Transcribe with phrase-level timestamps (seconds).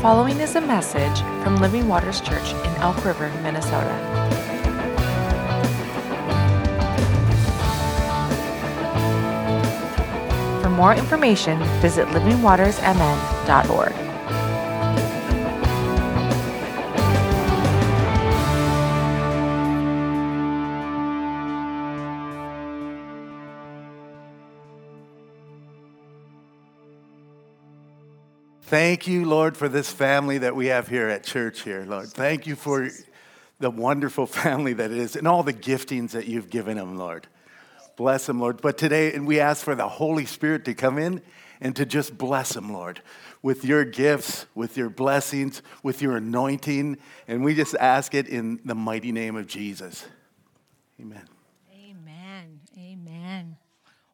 [0.00, 3.94] following is a message from Living Waters Church in Elk River, Minnesota.
[10.62, 14.09] For more information, visit livingwatersmn.org.
[28.70, 32.06] Thank you, Lord, for this family that we have here at church here, Lord.
[32.06, 32.88] Thank you for
[33.58, 37.26] the wonderful family that it is and all the giftings that you've given them, Lord.
[37.96, 38.62] Bless them, Lord.
[38.62, 41.20] But today, and we ask for the Holy Spirit to come in
[41.60, 43.02] and to just bless them, Lord,
[43.42, 46.98] with your gifts, with your blessings, with your anointing.
[47.26, 50.06] And we just ask it in the mighty name of Jesus.
[51.00, 51.28] Amen.
[51.74, 52.60] Amen.
[52.78, 53.56] Amen.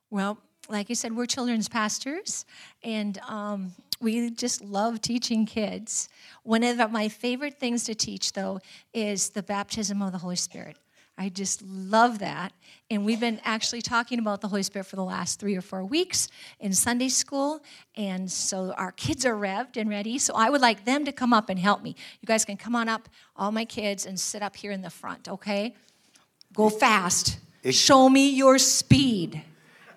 [0.09, 0.38] Well,
[0.70, 2.45] like you said, we're children's pastors,
[2.83, 6.08] and um, we just love teaching kids.
[6.42, 8.61] One of my favorite things to teach, though,
[8.92, 10.77] is the baptism of the Holy Spirit.
[11.19, 12.53] I just love that.
[12.91, 15.83] And we've been actually talking about the Holy Spirit for the last three or four
[15.83, 16.28] weeks
[16.61, 17.62] in Sunday school.
[17.97, 20.19] And so our kids are revved and ready.
[20.19, 21.97] So I would like them to come up and help me.
[22.20, 24.91] You guys can come on up, all my kids, and sit up here in the
[24.91, 25.75] front, okay?
[26.53, 27.38] Go fast.
[27.70, 29.42] Show me your speed.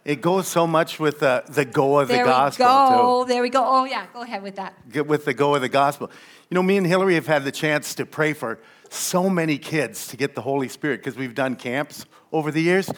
[0.10, 2.96] It goes so much with the, the go of There the gospel, There we too.
[2.96, 3.26] go.
[3.26, 3.64] There we go.
[3.64, 4.08] Oh, yeah.
[4.12, 4.74] Go ahead with that.
[4.90, 6.10] get with the go of the gospel.
[6.50, 8.58] You know, me and Hillary have had the chance to pray for
[8.90, 12.90] so many kids to get the Holy Spirit because we've done camps over the years.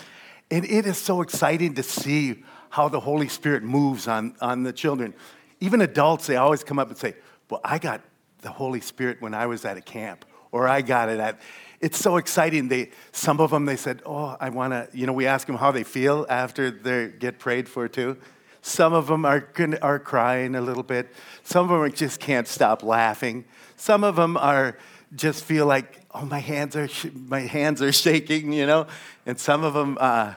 [0.49, 4.71] And it is so exciting to see how the Holy Spirit moves on, on the
[4.71, 5.13] children.
[5.59, 7.15] Even adults, they always come up and say,
[7.49, 7.99] Well, I got
[8.39, 10.23] the Holy Spirit when I was at a camp,
[10.53, 11.41] or I got it at.
[11.81, 12.67] It's so exciting.
[12.67, 15.57] They, some of them, they said, Oh, I want to, you know, we ask them
[15.57, 18.17] how they feel after they get prayed for too.
[18.61, 19.47] Some of them are,
[19.81, 21.09] are crying a little bit.
[21.43, 23.45] Some of them just can't stop laughing.
[23.75, 24.77] Some of them are
[25.15, 28.85] just feel like, oh, my hands are, sh- my hands are shaking, you know.
[29.25, 30.35] And some of them, uh,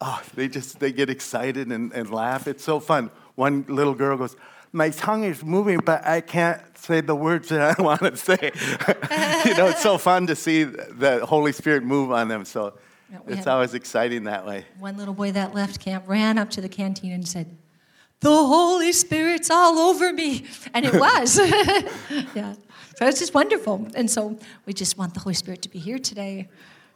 [0.00, 2.48] oh, they just they get excited and, and laugh.
[2.48, 3.10] It's so fun.
[3.36, 4.36] One little girl goes,
[4.72, 8.38] my tongue is moving, but I can't say the words that I want to say.
[9.44, 12.44] you know, it's so fun to see the Holy Spirit move on them.
[12.44, 12.74] So
[13.10, 14.64] Yeah, it's always exciting that way.
[14.78, 17.56] One little boy that left camp ran up to the canteen and said,
[18.20, 20.46] The Holy Spirit's all over me.
[20.72, 21.38] And it was.
[22.34, 22.54] yeah.
[22.96, 23.86] So it's just wonderful.
[23.94, 26.48] And so we just want the Holy Spirit to be here today.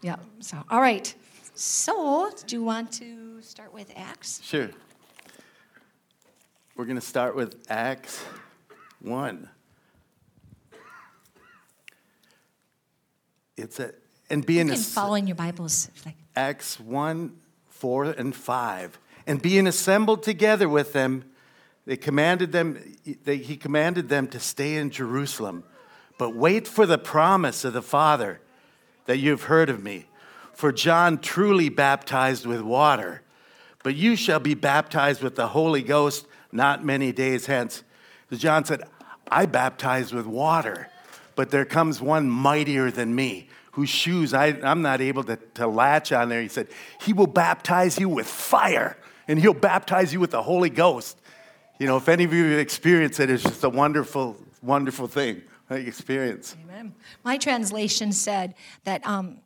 [0.03, 0.16] Yeah.
[0.41, 1.14] So, all right.
[1.54, 4.41] So, do you want to start with Acts?
[4.44, 4.69] Sure.
[6.76, 8.22] We're going to start with Acts
[9.00, 9.48] 1.
[13.56, 13.94] It's a,
[14.28, 15.88] and being You a, can follow in your Bibles.
[16.04, 17.34] Like, Acts 1,
[17.69, 18.98] 4, and 5.
[19.26, 21.25] And being assembled together with them,
[21.87, 22.94] they commanded them,
[23.25, 25.64] they, he commanded them to stay in Jerusalem,
[26.19, 28.38] but wait for the promise of the Father
[29.06, 30.10] that you've heard of me.
[30.53, 33.22] For John truly baptized with water,
[33.82, 37.82] but you shall be baptized with the Holy Ghost not many days hence.
[38.30, 38.82] So John said,
[39.28, 40.88] I baptize with water,
[41.34, 45.66] but there comes one mightier than me, whose shoes I, I'm not able to, to
[45.66, 46.40] latch on there.
[46.40, 46.68] He said,
[47.02, 48.96] He will baptize you with fire,
[49.28, 51.20] and He'll baptize you with the Holy Ghost.
[51.78, 55.42] You know, if any of you have experienced it, it's just a wonderful, wonderful thing,
[55.68, 56.56] experience.
[56.64, 56.94] Amen.
[57.22, 59.38] My translation said that um,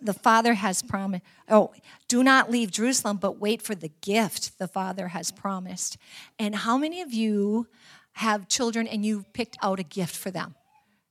[0.00, 1.72] the Father has promised, oh,
[2.08, 5.96] do not leave Jerusalem, but wait for the gift the Father has promised.
[6.38, 7.66] And how many of you
[8.12, 10.54] have children and you picked out a gift for them?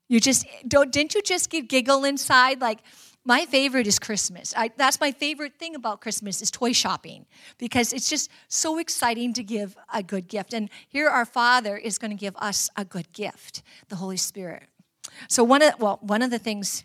[0.07, 2.61] You just, don't, didn't you just get giggle inside?
[2.61, 2.79] Like,
[3.27, 4.53] my favorite is Christmas.
[4.55, 7.25] I, that's my favorite thing about Christmas is toy shopping
[7.57, 10.53] because it's just so exciting to give a good gift.
[10.53, 14.67] And here our Father is going to give us a good gift, the Holy Spirit.
[15.27, 16.83] So one of well, one of the things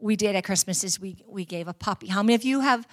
[0.00, 2.06] we did at Christmas is we we gave a puppy.
[2.06, 2.86] How many of you have?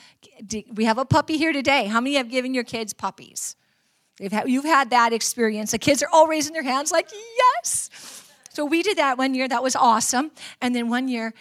[0.73, 1.85] We have a puppy here today.
[1.85, 3.55] How many have given your kids puppies?
[4.31, 5.71] Had, you've had that experience.
[5.71, 7.89] The kids are all raising their hands like yes.
[8.49, 9.47] So we did that one year.
[9.47, 10.31] That was awesome.
[10.61, 11.33] And then one year,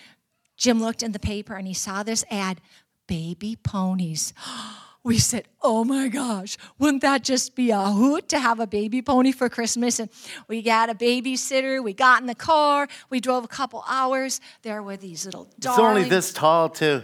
[0.57, 2.61] Jim looked in the paper and he saw this ad,
[3.07, 4.33] baby ponies.
[4.47, 8.67] Oh, We said, oh my gosh, wouldn't that just be a hoot to have a
[8.67, 10.01] baby pony for Christmas?
[10.01, 10.09] And
[10.49, 11.85] we got a babysitter.
[11.85, 12.89] We got in the car.
[13.11, 14.41] We drove a couple hours.
[14.63, 15.79] There were these little dogs.
[15.79, 17.03] It's only this tall, too.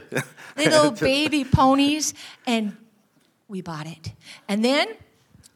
[0.56, 2.14] little baby ponies,
[2.47, 2.75] and
[3.49, 4.14] we bought it.
[4.49, 4.88] And then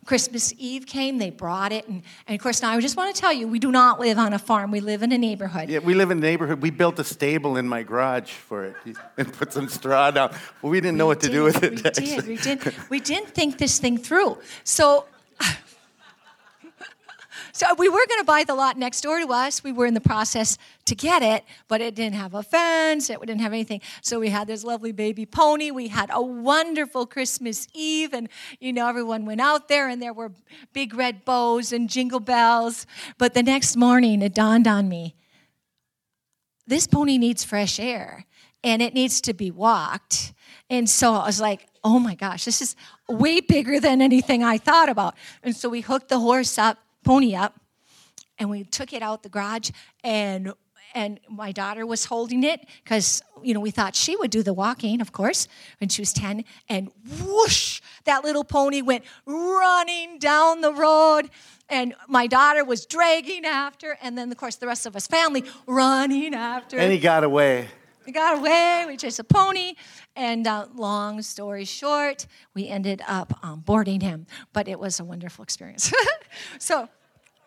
[0.04, 1.88] Christmas Eve came, they brought it.
[1.88, 4.18] And, and of course, now I just want to tell you, we do not live
[4.18, 5.68] on a farm, we live in a neighborhood.
[5.68, 6.60] Yeah, we live in a neighborhood.
[6.62, 8.76] We built a stable in my garage for it
[9.16, 10.34] and put some straw down.
[10.62, 11.72] Well, we didn't know what to do with it.
[11.72, 12.26] We did.
[12.26, 12.74] We did.
[12.90, 14.38] We didn't think this thing through.
[14.64, 15.06] So,
[17.54, 19.62] so we were going to buy the lot next door to us.
[19.62, 23.08] We were in the process to get it, but it didn't have a fence.
[23.08, 23.80] It didn't have anything.
[24.02, 25.70] So we had this lovely baby pony.
[25.70, 28.28] We had a wonderful Christmas Eve, and
[28.58, 30.32] you know everyone went out there, and there were
[30.72, 32.86] big red bows and jingle bells.
[33.18, 35.14] But the next morning, it dawned on me:
[36.66, 38.26] this pony needs fresh air,
[38.64, 40.32] and it needs to be walked.
[40.68, 42.74] And so I was like, oh my gosh, this is
[43.08, 45.14] way bigger than anything I thought about.
[45.42, 47.60] And so we hooked the horse up, pony up,
[48.38, 49.70] and we took it out the garage
[50.02, 50.52] and
[50.96, 54.52] and my daughter was holding it because you know we thought she would do the
[54.54, 55.48] walking of course
[55.80, 56.88] when she was 10 and
[57.20, 61.30] whoosh that little pony went running down the road
[61.68, 65.44] and my daughter was dragging after and then of course the rest of us family
[65.66, 67.66] running after And he got away.
[68.06, 68.84] he got away.
[68.86, 69.74] We chased a pony,
[70.16, 74.26] and uh, long story short, we ended up um, boarding him.
[74.52, 75.93] But it was a wonderful experience.
[76.58, 76.88] so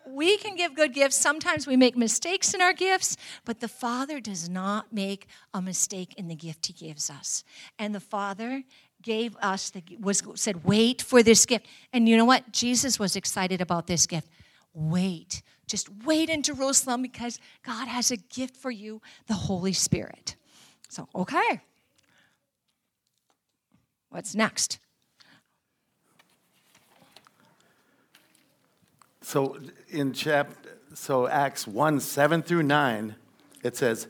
[0.06, 1.16] we can give good gifts.
[1.16, 6.14] Sometimes we make mistakes in our gifts, but the Father does not make a mistake
[6.16, 7.44] in the gift He gives us.
[7.78, 8.64] And the Father
[9.02, 12.52] gave us the was said, "Wait for this gift." And you know what?
[12.52, 14.28] Jesus was excited about this gift.
[14.74, 15.42] Wait.
[15.68, 20.38] Just wait in Jerusalem because God has a gift for you, the Holy Spirit.
[20.88, 21.62] So, okay.
[24.10, 24.80] What's next?
[29.22, 29.60] So
[29.90, 33.16] in chapter, so Acts 1, 7 through 9,
[33.64, 34.08] it says,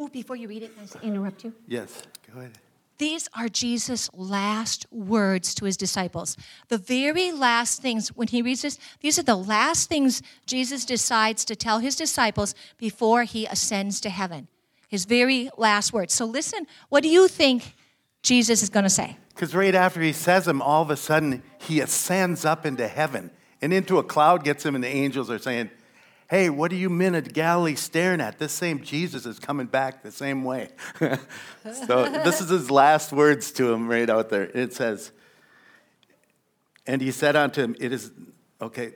[0.00, 1.52] Oh, before you read it, can I interrupt you?
[1.66, 2.02] yes,
[2.32, 2.58] go ahead.
[2.98, 6.36] These are Jesus' last words to his disciples.
[6.66, 11.44] The very last things, when he reads this, these are the last things Jesus decides
[11.44, 14.48] to tell his disciples before he ascends to heaven.
[14.88, 16.12] His very last words.
[16.12, 17.76] So listen, what do you think
[18.22, 19.16] Jesus is going to say?
[19.30, 23.30] Because right after he says them, all of a sudden he ascends up into heaven
[23.60, 25.70] and into a cloud gets him, and the angels are saying,
[26.30, 28.38] Hey, what are you men of Galilee staring at?
[28.38, 30.68] This same Jesus is coming back the same way.
[31.86, 34.44] so this is his last words to him right out there.
[34.44, 35.10] It says,
[36.86, 38.12] And he said unto him, It is,
[38.60, 38.92] okay,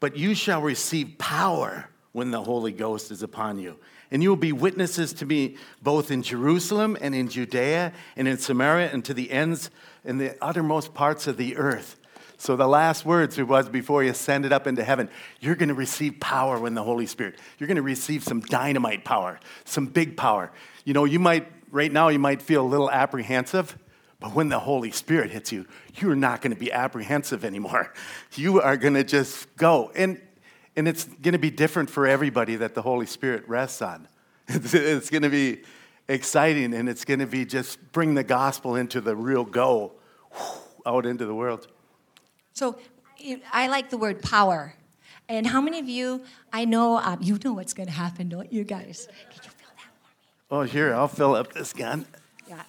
[0.00, 3.78] but you shall receive power when the Holy Ghost is upon you.
[4.12, 8.36] And you will be witnesses to me both in Jerusalem and in Judea and in
[8.36, 9.70] Samaria and to the ends
[10.04, 11.96] and the uttermost parts of the earth.
[12.36, 15.08] So the last words it was before he ascended up into heaven,
[15.40, 17.38] you're going to receive power when the Holy Spirit.
[17.58, 20.52] You're going to receive some dynamite power, some big power.
[20.84, 23.78] You know, you might right now you might feel a little apprehensive,
[24.20, 27.92] but when the Holy Spirit hits you, you're not going to be apprehensive anymore.
[28.34, 29.90] You are going to just go.
[29.94, 30.20] And
[30.76, 34.08] and it's going to be different for everybody that the Holy Spirit rests on.
[34.48, 35.62] It's, it's going to be
[36.08, 39.92] exciting and it's going to be just bring the gospel into the real go
[40.84, 41.68] out into the world.
[42.52, 42.76] So
[43.52, 44.74] I like the word power.
[45.28, 46.22] And how many of you,
[46.52, 49.08] I know, um, you know what's going to happen, don't you guys?
[49.30, 49.90] Can you feel that
[50.48, 52.04] for Oh, here, I'll fill up this gun.
[52.48, 52.62] Yeah.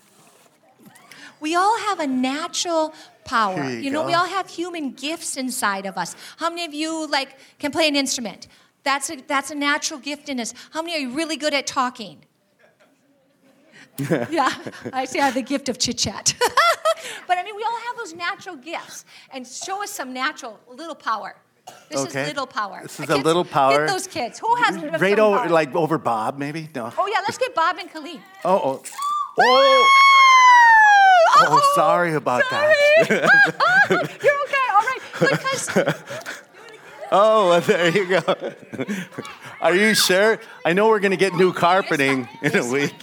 [1.39, 2.93] We all have a natural
[3.25, 3.63] power.
[3.63, 6.15] Here you know, we all have human gifts inside of us.
[6.37, 8.47] How many of you like can play an instrument?
[8.83, 10.53] That's a, that's a natural gift in us.
[10.71, 12.25] How many are you really good at talking?
[14.29, 14.49] yeah,
[14.91, 16.33] I see I have the gift of chit chat.
[17.27, 19.05] but I mean, we all have those natural gifts.
[19.31, 21.35] And show us some natural, little power.
[21.89, 22.21] This Okay.
[22.23, 22.79] is little power.
[22.83, 23.85] This is a little power.
[23.85, 24.39] Get those kids.
[24.39, 25.49] Who has some Right over, power?
[25.49, 26.69] like over Bob, maybe?
[26.75, 26.91] No.
[26.97, 28.21] Oh yeah, let's get Bob and Colleen.
[28.43, 28.83] Oh, oh.
[29.39, 29.89] Oh,
[31.37, 32.75] oh, oh sorry about that.
[33.89, 34.67] You're okay.
[34.71, 34.99] All right.
[35.19, 35.69] Because
[37.15, 38.53] Oh, well, there you go.
[39.61, 40.39] Are you sure?
[40.65, 42.95] I know we're going to get new carpeting in a week.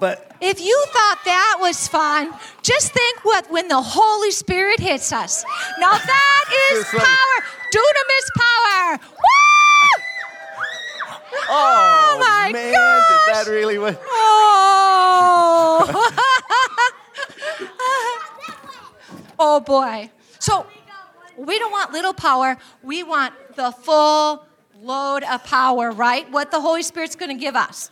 [0.00, 5.12] But if you thought that was fun, just think what when the Holy Spirit hits
[5.12, 5.44] us.
[5.78, 7.44] Now that is power.
[7.70, 8.98] Dunamis power.
[8.98, 10.02] Woo!
[11.50, 13.26] oh, oh my man, gosh.
[13.26, 14.00] did that really what?
[14.02, 14.71] Oh.
[19.38, 20.10] oh boy.
[20.38, 20.66] So
[21.36, 22.56] we don't want little power.
[22.82, 24.44] We want the full
[24.80, 26.30] load of power, right?
[26.30, 27.90] What the Holy Spirit's going to give us.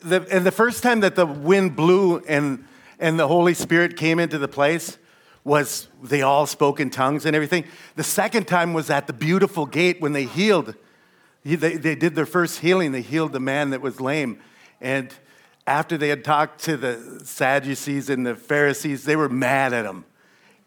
[0.00, 2.64] The, and the first time that the wind blew and,
[2.98, 4.98] and the Holy Spirit came into the place
[5.44, 7.64] was they all spoke in tongues and everything.
[7.94, 10.74] The second time was at the beautiful gate when they healed.
[11.44, 12.92] He- They, they did their first healing.
[12.92, 14.40] They healed the man that was lame.
[14.80, 15.12] And
[15.66, 20.04] after they had talked to the Sadducees and the Pharisees, they were mad at him.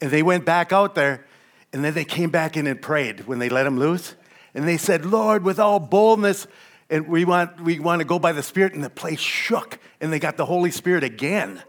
[0.01, 1.25] And they went back out there,
[1.71, 4.15] and then they came back in and prayed when they let him loose.
[4.53, 6.47] And they said, Lord, with all boldness,
[6.89, 8.73] and we want, we want to go by the Spirit.
[8.73, 11.61] And the place shook, and they got the Holy Spirit again.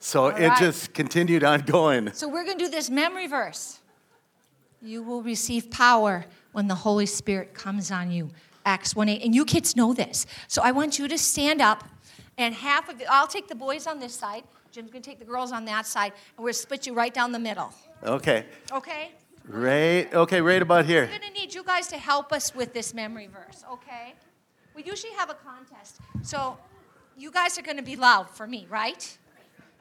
[0.00, 2.12] So it just continued on going.
[2.12, 3.80] So we're going to do this memory verse.
[4.82, 8.30] You will receive power when the Holy Spirit comes on you.
[8.64, 9.22] Acts 1 8.
[9.22, 10.26] And you kids know this.
[10.48, 11.88] So I want you to stand up,
[12.38, 14.44] and half of it, I'll take the boys on this side.
[14.70, 16.92] Jim's going to take the girls on that side, and we're going to split you
[16.92, 17.72] right down the middle.
[18.04, 18.44] Okay.
[18.72, 19.12] Okay?
[19.48, 20.12] Right.
[20.12, 21.02] Okay, right about here.
[21.02, 24.14] We're going to need you guys to help us with this memory verse, okay?
[24.74, 25.96] We usually have a contest.
[26.22, 26.58] So
[27.16, 29.16] you guys are going to be loud for me, right?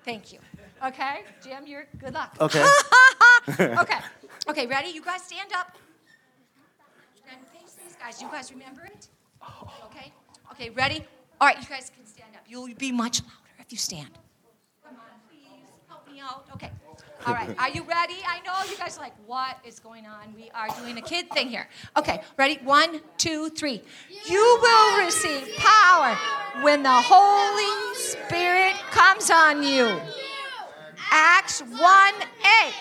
[0.06, 0.40] Thank you.
[0.86, 1.24] Okay?
[1.44, 2.38] Jim, you're good luck.
[2.40, 2.66] Okay.
[3.60, 3.98] okay.
[4.48, 4.90] Okay, ready?
[4.90, 5.76] You guys stand up.
[7.30, 8.22] And face these guys.
[8.22, 9.08] You guys remember it?
[9.86, 10.12] Okay?
[10.52, 11.06] Okay, ready?
[11.40, 12.06] All right, you guys can.
[12.48, 14.10] You'll be much louder if you stand.
[14.84, 15.68] Come on, please.
[15.88, 16.46] Help me out.
[16.54, 16.70] Okay.
[17.26, 17.56] All right.
[17.58, 18.18] Are you ready?
[18.28, 20.34] I know you guys are like, what is going on?
[20.36, 21.68] We are doing a kid thing here.
[21.98, 22.60] Okay, ready?
[22.64, 23.82] One, two, three.
[24.28, 26.16] You will receive power
[26.62, 30.00] when the Holy Spirit comes on you.
[31.12, 32.74] Acts 1 8.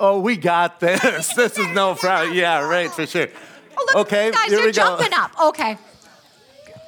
[0.00, 1.32] Oh, we got this.
[1.36, 2.34] This is no problem.
[2.34, 3.28] Yeah, right, for sure.
[3.78, 4.96] Oh, look, Okay, guys, here they're we go.
[4.98, 5.30] jumping up.
[5.40, 5.78] Okay.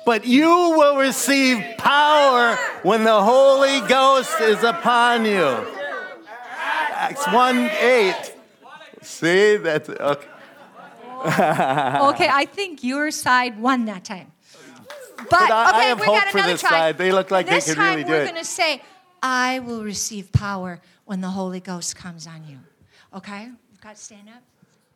[0.05, 5.67] But you will receive power when the Holy Ghost is upon you.
[6.93, 8.35] Acts 1 8.
[9.03, 9.57] See?
[9.57, 10.29] That's okay.
[11.25, 14.31] Okay, I think your side won that time.
[15.17, 16.71] But, But I- I have we hope got for this try.
[16.71, 16.99] side.
[16.99, 18.17] They look like they this could time really do it.
[18.17, 18.83] This time we're going to say,
[19.23, 22.59] I will receive power when the Holy Ghost comes on you.
[23.15, 23.45] Okay?
[23.71, 24.43] You've got to stand up.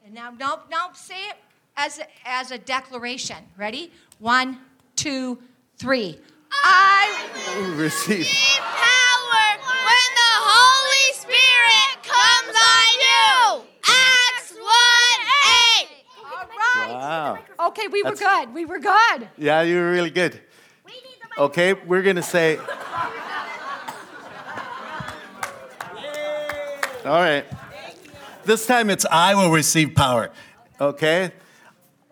[0.05, 1.37] And now, no, no, say it
[1.79, 3.39] as a, as a declaration.
[3.57, 3.91] Ready?
[4.19, 4.59] One,
[4.99, 5.39] two,
[5.77, 6.19] three.
[6.65, 8.27] I will Receive.
[8.27, 9.49] power
[9.87, 13.65] when the Holy Spirit comes on you.
[13.87, 14.65] Acts 1
[15.81, 15.89] 8.
[16.25, 16.91] All right.
[16.91, 17.39] Wow.
[17.69, 18.55] Okay, we were That's- good.
[18.55, 19.29] We were good.
[19.39, 20.41] Yeah, you were really good.
[21.39, 22.59] Okay, we're going to say.
[27.07, 27.45] All right.
[28.45, 30.31] This time it's I will receive power.
[30.81, 31.31] Okay?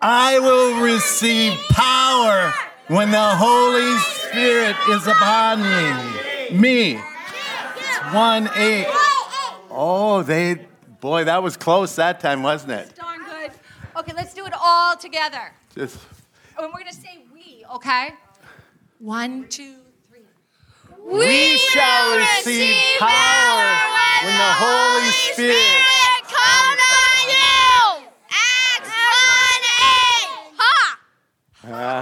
[0.00, 2.52] I will receive power
[2.88, 6.56] when the Holy Spirit is upon me.
[6.58, 6.92] Me.
[6.94, 8.86] It's 1 8.
[9.70, 10.66] Oh, they,
[11.00, 12.94] boy, that was close that time, wasn't it?
[12.94, 13.50] Darn good.
[13.98, 15.52] Okay, let's do it all together.
[15.74, 15.98] Just,
[16.58, 18.10] And we're going to say we, okay?
[18.98, 19.74] One, two,
[20.08, 20.20] three.
[21.04, 23.76] we shall receive power
[24.24, 25.84] when the Holy Spirit.
[26.22, 28.06] comes on you.
[28.30, 28.96] Acts 1
[29.68, 30.56] 8.
[30.58, 30.98] Ha!
[31.68, 31.95] Ah.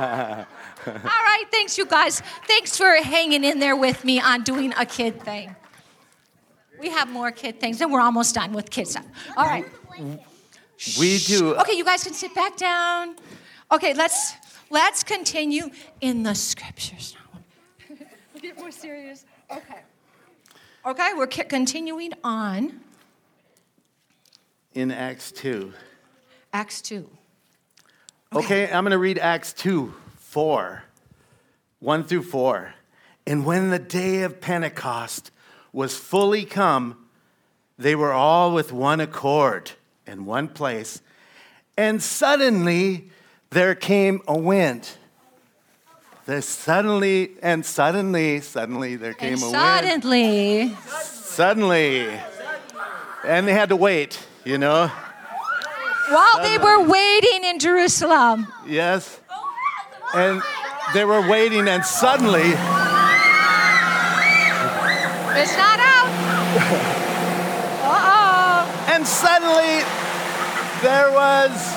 [0.86, 2.20] All right, thanks, you guys.
[2.46, 5.54] Thanks for hanging in there with me on doing a kid thing.
[6.78, 9.06] We have more kid things, and we're almost done with kid stuff.
[9.36, 9.64] All right.
[10.98, 11.54] We do.
[11.56, 13.16] Okay, you guys can sit back down.
[13.72, 14.34] Okay, let's
[14.70, 17.96] let's continue in the scriptures now.
[18.34, 19.24] we'll get more serious.
[19.50, 19.80] Okay.
[20.84, 22.80] Okay, we're c- continuing on
[24.74, 25.72] in Acts 2.
[26.52, 27.08] Acts 2.
[28.34, 29.94] Okay, I'm going to read Acts 2
[30.34, 30.82] 4,
[31.78, 32.74] 1 through 4.
[33.24, 35.30] And when the day of Pentecost
[35.72, 37.06] was fully come,
[37.78, 39.70] they were all with one accord
[40.08, 41.00] in one place.
[41.78, 43.10] And suddenly
[43.50, 44.90] there came a wind.
[46.26, 49.54] There suddenly, and suddenly, suddenly there came And a wind.
[49.54, 50.76] suddenly,
[51.12, 52.08] Suddenly.
[53.24, 54.90] And they had to wait, you know?
[56.10, 59.20] while they were waiting in Jerusalem, Yes.
[60.14, 60.42] And
[60.94, 62.42] they were waiting, and suddenly,
[65.40, 66.90] it's not out.
[67.87, 68.35] Uh
[68.88, 69.83] and suddenly,
[70.83, 71.74] there was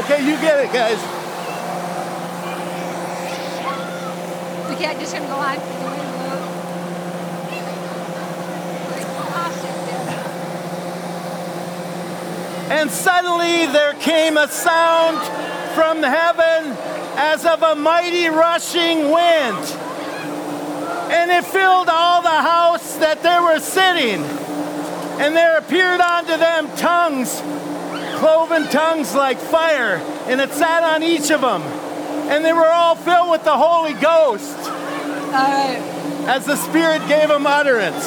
[0.00, 0.98] okay, you get it, guys.
[4.72, 5.80] Okay, I'm just gonna go on.
[12.70, 15.18] And suddenly there came a sound
[15.74, 16.76] from heaven
[17.16, 19.58] as of a mighty rushing wind.
[21.10, 24.22] And it filled all the house that they were sitting.
[25.20, 27.42] And there appeared unto them tongues,
[28.20, 29.96] cloven tongues like fire,
[30.28, 31.62] and it sat on each of them.
[32.30, 34.56] And they were all filled with the Holy Ghost
[36.28, 38.04] as the Spirit gave them utterance.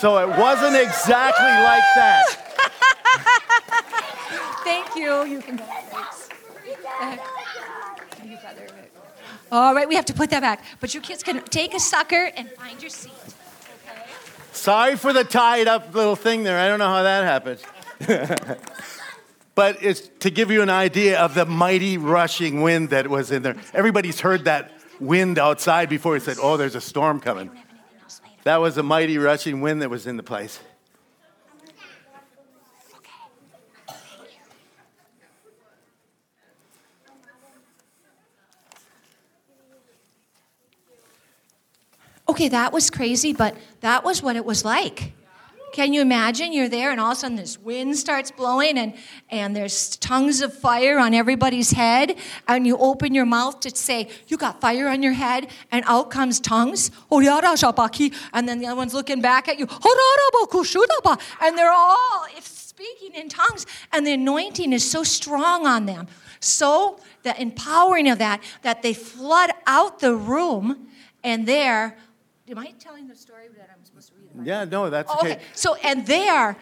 [0.00, 2.24] So it wasn't exactly like that.
[4.64, 5.24] Thank you.
[5.24, 5.64] You can go.
[9.50, 10.64] All right, we have to put that back.
[10.80, 13.12] But you kids can take a sucker and find your seat.
[14.56, 16.58] Sorry for the tied up little thing there.
[16.58, 17.60] I don't know how that happened.
[19.54, 23.42] but it's to give you an idea of the mighty rushing wind that was in
[23.42, 23.56] there.
[23.74, 26.14] Everybody's heard that wind outside before.
[26.14, 27.50] He said, Oh, there's a storm coming.
[28.44, 30.58] That was a mighty rushing wind that was in the place.
[42.28, 45.12] Okay, that was crazy, but that was what it was like.
[45.72, 46.54] Can you imagine?
[46.54, 48.94] You're there, and all of a sudden this wind starts blowing, and,
[49.28, 52.16] and there's tongues of fire on everybody's head.
[52.48, 56.10] And you open your mouth to say, You got fire on your head, and out
[56.10, 56.90] comes tongues.
[57.10, 59.66] And then the other one's looking back at you.
[61.42, 66.06] And they're all speaking in tongues, and the anointing is so strong on them.
[66.40, 70.88] So, the empowering of that, that they flood out the room,
[71.22, 71.96] and there,
[72.48, 74.46] am I telling the story that I'm supposed to read?
[74.46, 75.32] Yeah, no, that's Oh, okay.
[75.32, 75.42] okay.
[75.54, 76.56] So, and there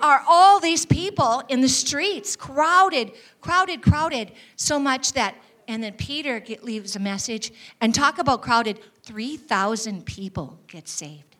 [0.00, 5.34] are all these people in the streets, crowded, crowded, crowded, so much that,
[5.68, 11.36] and then Peter get, leaves a message and talk about crowded, 3,000 people get saved.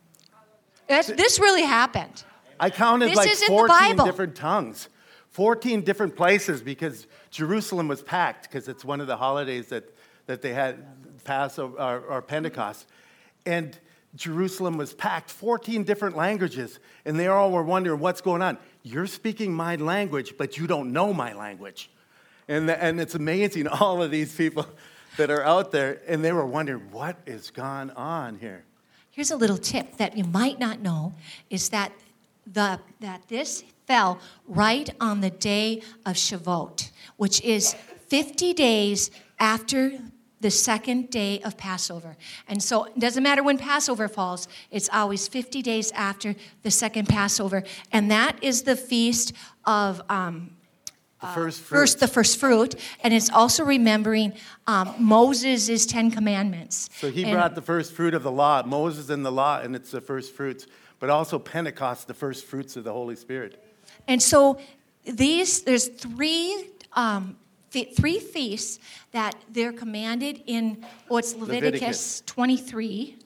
[0.87, 2.23] That's, this really happened.
[2.59, 4.89] I counted This like 14 different tongues,
[5.29, 9.93] 14 different places because Jerusalem was packed because it's one of the holidays that,
[10.25, 10.83] that they had,
[11.23, 12.87] Passover or, or Pentecost.
[13.47, 13.79] And
[14.13, 18.57] Jerusalem was packed, 14 different languages, and they all were wondering what's going on.
[18.83, 21.89] You're speaking my language, but you don't know my language.
[22.49, 24.67] And, the, and it's amazing, all of these people
[25.15, 28.65] that are out there, and they were wondering what is gone on here.
[29.11, 31.13] Here's a little tip that you might not know
[31.49, 31.93] is that
[32.45, 37.75] the that this fell right on the day of Shavuot, which is
[38.09, 39.99] 50 days after
[40.39, 42.15] the second day of Passover.
[42.47, 47.07] And so it doesn't matter when Passover falls, it's always 50 days after the second
[47.09, 47.63] Passover.
[47.91, 49.33] And that is the feast
[49.65, 50.51] of um,
[51.21, 51.79] The first fruit.
[51.79, 54.33] first the first fruit, and it's also remembering
[54.67, 56.89] um, Moses' Ten Commandments.
[56.99, 59.75] So he And- brought the first fruit of the law, Moses and the law, and
[59.75, 60.67] it's the first fruits,
[60.99, 63.63] but also Pentecost, the first fruits of the Holy Spirit.
[64.07, 64.59] And so
[65.05, 67.37] these, there's three, um,
[67.69, 68.79] three feasts
[69.11, 72.23] that they're commanded in what's Leviticus, Leviticus.
[72.25, 73.17] 23,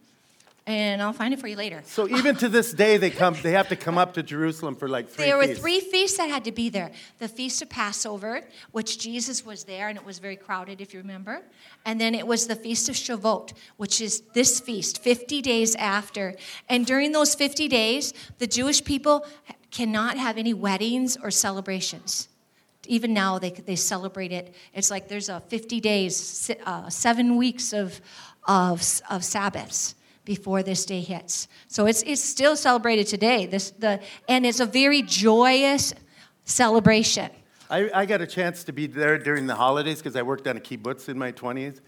[0.68, 1.82] and I'll find it for you later.
[1.86, 3.36] So even to this day, they come.
[3.42, 5.26] They have to come up to Jerusalem for like three.
[5.26, 5.62] There were feasts.
[5.62, 6.92] three feasts that had to be there.
[7.18, 11.00] The Feast of Passover, which Jesus was there, and it was very crowded, if you
[11.00, 11.42] remember.
[11.86, 16.36] And then it was the Feast of Shavuot, which is this feast, 50 days after.
[16.70, 19.26] And during those 50 days, the Jewish people
[19.72, 22.28] cannot have any weddings or celebrations.
[22.88, 24.54] Even now, they, they celebrate it.
[24.74, 28.02] It's like there's a 50 days, uh, seven weeks of,
[28.48, 31.48] of, of Sabbaths before this day hits.
[31.68, 33.46] So it's, it's still celebrated today.
[33.46, 35.94] This, the, and it's a very joyous
[36.46, 37.30] celebration.
[37.70, 40.58] I, I got a chance to be there during the holidays because I worked on
[40.58, 41.80] a kibbutz in my 20s,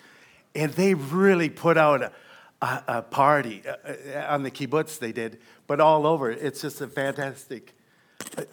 [0.56, 2.12] and they really put out a,
[2.62, 4.98] a, a party uh, uh, on the kibbutz.
[4.98, 6.32] They did, but all over.
[6.32, 7.74] It's just a fantastic.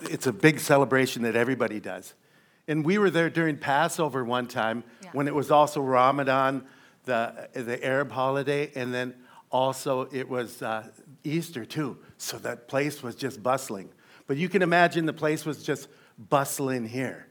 [0.02, 2.14] It's a big celebration that everybody does,
[2.70, 5.10] and we were there during Passover one time Yeah.
[5.12, 6.64] when it was also Ramadan,
[7.04, 9.14] the the Arab holiday, and then
[9.50, 10.86] also it was uh,
[11.24, 11.98] Easter too.
[12.16, 13.90] So that place was just bustling.
[14.28, 17.26] But you can imagine the place was just bustling here.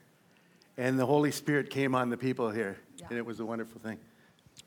[0.77, 2.77] And the Holy Spirit came on the people here.
[3.09, 3.97] And it was a wonderful thing.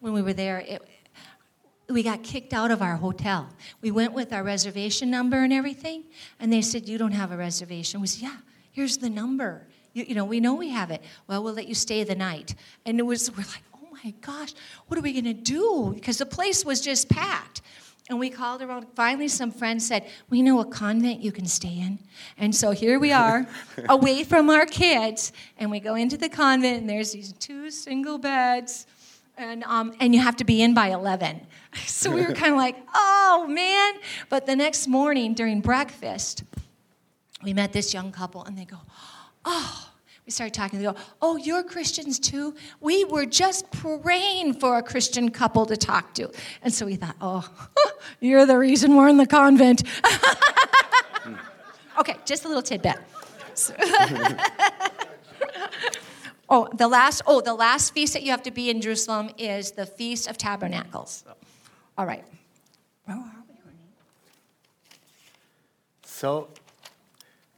[0.00, 0.82] When we were there, it,
[1.90, 3.48] we got kicked out of our hotel.
[3.82, 6.04] We went with our reservation number and everything,
[6.40, 8.00] and they said, You don't have a reservation.
[8.00, 8.37] We said, Yeah,
[8.70, 9.66] here's the number.
[9.92, 11.02] You, you know, we know we have it.
[11.26, 12.55] Well, we'll let you stay the night.
[12.87, 14.55] And it was, we're like, Oh my gosh,
[14.87, 15.92] what are we going to do?
[15.94, 17.62] Because the place was just packed.
[18.09, 18.87] And we called around.
[18.96, 21.98] Finally, some friends said, We know a convent you can stay in.
[22.37, 23.46] And so here we are,
[23.88, 25.33] away from our kids.
[25.57, 28.87] And we go into the convent, and there's these two single beds.
[29.38, 31.46] And, um, and you have to be in by 11.
[31.87, 33.94] So we were kind of like, Oh, man.
[34.28, 36.44] But the next morning during breakfast,
[37.42, 38.76] we met this young couple, and they go,
[39.44, 39.90] Oh,
[40.26, 40.78] we started talking.
[40.78, 42.55] They go, Oh, you're Christians too?
[42.81, 46.31] We were just praying for a Christian couple to talk to.
[46.62, 47.48] And so we thought, Oh,
[48.20, 49.83] you're the reason we're in the convent.
[51.98, 52.96] okay, just a little tidbit.
[56.55, 59.70] Oh, the last, oh, the last feast that you have to be in Jerusalem is
[59.70, 61.24] the Feast of Tabernacles.
[61.96, 62.24] All right.
[66.05, 66.48] So,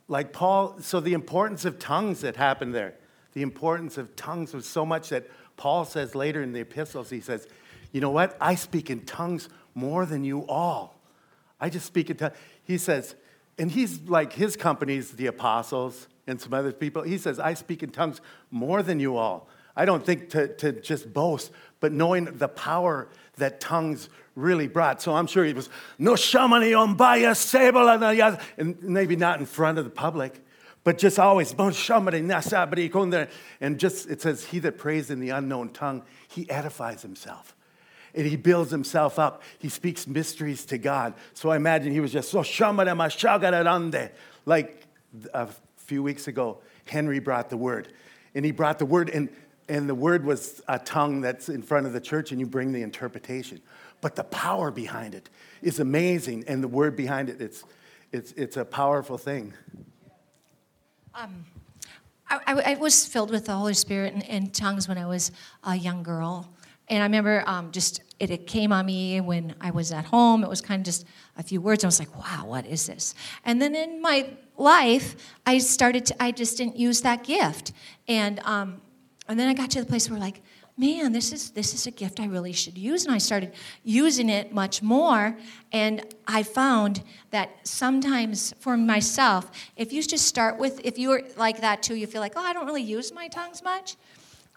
[0.09, 2.95] like Paul, so the importance of tongues that happened there,
[3.33, 7.21] the importance of tongues was so much that Paul says later in the epistles, he
[7.21, 7.47] says,
[7.93, 8.37] You know what?
[8.41, 11.01] I speak in tongues more than you all.
[11.61, 12.37] I just speak in tongues.
[12.65, 13.15] He says,
[13.59, 17.03] and he's like his company's the apostles and some other people.
[17.03, 19.49] He says, I speak in tongues more than you all.
[19.77, 25.01] I don't think to, to just boast, but knowing the power that tongues really brought.
[25.01, 25.69] So I'm sure he was,
[25.99, 30.41] no shamani ombaya sable, and maybe not in front of the public,
[30.83, 31.55] but just always,
[33.61, 37.55] and just, it says, he that prays in the unknown tongue, he edifies himself.
[38.17, 39.43] And he builds himself up.
[39.59, 41.15] He speaks mysteries to God.
[41.33, 42.43] So I imagine he was just so
[44.47, 44.87] like
[45.33, 47.89] a few weeks ago, Henry brought the word.
[48.35, 49.31] And he brought the word, and,
[49.69, 52.73] and the word was a tongue that's in front of the church, and you bring
[52.73, 53.61] the interpretation.
[54.01, 55.31] But the power behind it
[55.63, 57.65] is amazing, and the word behind it, it's,
[58.13, 59.55] it's, it's a powerful thing.
[61.15, 61.47] Um,
[62.29, 65.31] I, I, was filled with the Holy Spirit and, and, tongues when I was
[65.63, 66.53] a young girl.
[66.89, 70.43] And I remember um, just it, it, came on me when I was at home.
[70.43, 71.85] It was kind of just a few words.
[71.85, 73.15] I was like, wow, what is this?
[73.45, 75.15] And then in my life,
[75.47, 77.73] I started to, I just didn't use that gift.
[78.09, 78.81] And, um,
[79.29, 80.43] and then I got to the place where, like,
[80.77, 83.07] man, this is this is a gift I really should use.
[83.07, 83.53] And I started
[83.85, 85.37] using it much more.
[85.73, 91.61] And I found that sometimes for myself, if you just start with, if you're like
[91.61, 93.97] that too, you feel like, oh, I don't really use my tongues much.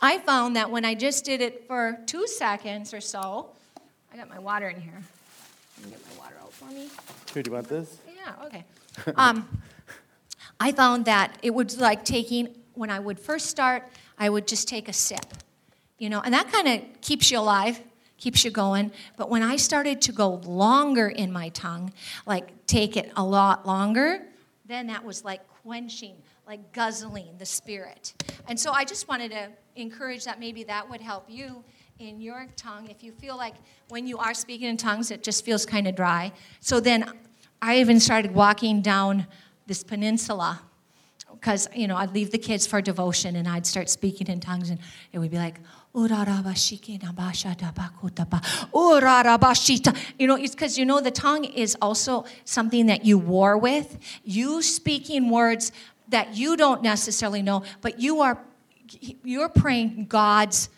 [0.02, 3.50] I found that when I just did it for two seconds or so,
[4.14, 5.02] I got my water in here.
[5.76, 6.90] Can you get my water out for me?
[7.34, 7.98] Here, do you want this?
[8.16, 8.64] Yeah, okay.
[9.16, 9.48] um,
[10.60, 13.84] I found that it was like taking, when I would first start,
[14.18, 15.34] I would just take a sip
[15.98, 17.82] you know, and that kind of keeps you alive,
[18.18, 18.92] keeps you going.
[19.18, 21.92] But when I started to go longer in my tongue,
[22.26, 24.22] like take it a lot longer,
[24.66, 28.14] then that was like quenching, like guzzling the spirit.
[28.48, 31.64] And so I just wanted to encourage that maybe that would help you
[32.00, 33.56] in your tongue if you feel like
[33.90, 36.32] when you are speaking in tongues, it just feels kind of dry.
[36.60, 37.12] So then
[37.60, 39.26] I even started walking down
[39.66, 40.62] this peninsula
[41.40, 44.70] because you know I'd leave the kids for devotion and I'd start speaking in tongues
[44.70, 44.80] and
[45.12, 45.60] it would be like
[45.98, 46.08] you
[50.28, 53.98] know, it's because you know the tongue is also something that you war with.
[54.24, 55.72] You speaking words
[56.10, 58.38] that you don't necessarily know, but you are
[59.24, 60.70] you're praying God's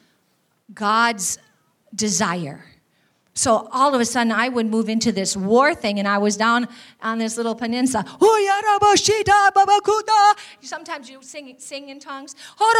[0.73, 1.37] God's
[1.93, 2.63] desire.
[3.39, 6.35] So all of a sudden, I would move into this war thing, and I was
[6.35, 6.67] down
[7.01, 8.03] on this little peninsula.
[10.59, 12.35] Sometimes you sing, sing in tongues.
[12.59, 12.75] And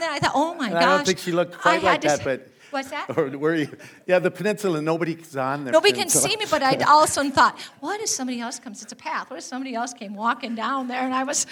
[0.00, 0.82] then I thought, oh my gosh.
[0.82, 2.50] I don't think she looked quite like that, but.
[2.70, 3.10] What's that?
[3.16, 3.68] Or were you?
[4.06, 4.82] Yeah, the peninsula.
[4.82, 5.72] Nobody's on there.
[5.72, 8.82] Nobody can see me, but I also thought, what if somebody else comes?
[8.82, 9.30] It's a path.
[9.30, 11.02] What if somebody else came walking down there?
[11.02, 11.46] And I was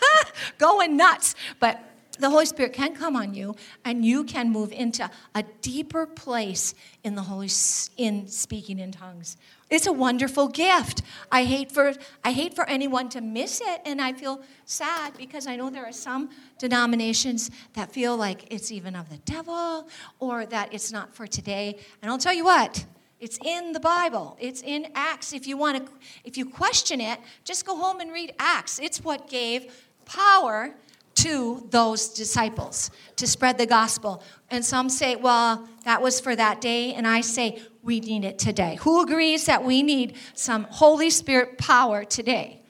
[0.58, 1.34] going nuts.
[1.58, 1.80] But
[2.18, 3.54] the Holy Spirit can come on you
[3.84, 7.48] and you can move into a deeper place in the Holy
[7.96, 9.36] in speaking in tongues.
[9.70, 11.02] It's a wonderful gift.
[11.30, 11.92] I hate for
[12.24, 15.84] I hate for anyone to miss it and I feel sad because I know there
[15.84, 21.14] are some denominations that feel like it's even of the devil or that it's not
[21.14, 21.78] for today.
[22.02, 22.84] And I'll tell you what,
[23.20, 24.36] it's in the Bible.
[24.40, 25.32] It's in Acts.
[25.32, 25.92] If you want to
[26.24, 28.78] if you question it, just go home and read Acts.
[28.78, 30.74] It's what gave power
[31.18, 34.22] to those disciples to spread the gospel.
[34.50, 36.94] And some say, well, that was for that day.
[36.94, 38.78] And I say, we need it today.
[38.82, 42.60] Who agrees that we need some Holy Spirit power today?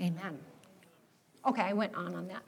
[0.00, 0.38] Amen.
[1.46, 2.42] Okay, I went on on that.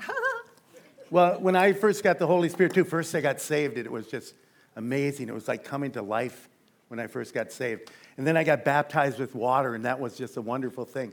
[1.10, 4.06] well, when I first got the Holy Spirit, too, first I got saved, it was
[4.06, 4.34] just
[4.76, 5.28] amazing.
[5.28, 6.48] It was like coming to life
[6.88, 7.90] when I first got saved.
[8.16, 11.12] And then I got baptized with water, and that was just a wonderful thing.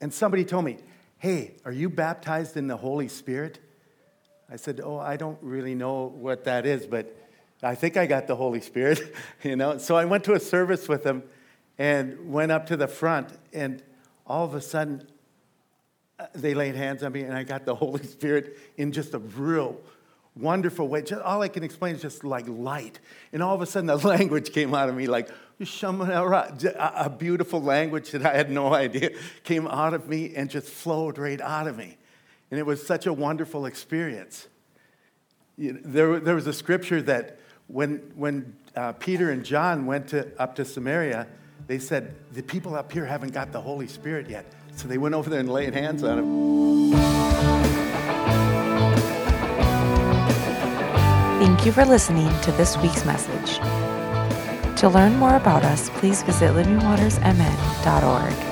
[0.00, 0.78] And somebody told me,
[1.18, 3.58] Hey, are you baptized in the Holy Spirit?
[4.50, 7.14] I said, Oh, I don't really know what that is, but
[7.62, 9.78] I think I got the Holy Spirit, you know.
[9.78, 11.22] So I went to a service with them
[11.78, 13.82] and went up to the front, and
[14.26, 15.06] all of a sudden,
[16.18, 19.18] uh, they laid hands on me, and I got the Holy Spirit in just a
[19.18, 19.80] real
[20.34, 21.02] wonderful way.
[21.02, 23.00] Just, all I can explain is just like light.
[23.32, 25.30] And all of a sudden, the language came out of me like,
[25.60, 29.10] a beautiful language that I had no idea
[29.42, 31.97] came out of me and just flowed right out of me.
[32.50, 34.48] And it was such a wonderful experience.
[35.58, 40.54] There, there was a scripture that when, when uh, Peter and John went to, up
[40.56, 41.26] to Samaria,
[41.66, 44.46] they said, The people up here haven't got the Holy Spirit yet.
[44.76, 46.92] So they went over there and laid hands on him.
[51.40, 53.58] Thank you for listening to this week's message.
[54.78, 58.47] To learn more about us, please visit livingwatersmn.org.